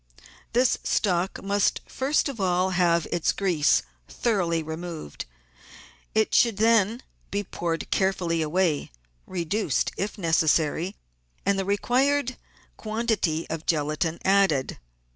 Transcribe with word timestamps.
This 0.53 0.79
stock 0.83 1.43
must 1.43 1.81
first 1.85 2.27
of 2.27 2.41
all 2.41 2.71
have 2.71 3.05
its 3.11 3.31
grease 3.31 3.83
thoroughly 4.09 4.63
re 4.63 4.75
moved; 4.75 5.25
it 6.15 6.33
should 6.33 6.57
then 6.57 7.03
be 7.29 7.43
poured 7.43 7.91
carefully 7.91 8.41
away, 8.41 8.89
reduced 9.27 9.91
if 9.97 10.17
necessary, 10.17 10.95
and 11.45 11.59
the 11.59 11.65
required 11.65 12.35
quantity 12.77 13.47
of 13.47 13.67
gelatine 13.67 14.17
added. 14.25 14.79